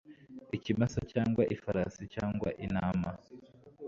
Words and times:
ikimasa 0.57 0.99
cyangwa 1.11 1.43
ifarashi 1.55 2.03
cyangwa 2.15 2.49
intama 2.65 3.11